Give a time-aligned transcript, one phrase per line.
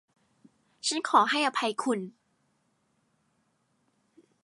[0.87, 1.99] ฉันขอให้อภัยคุณ!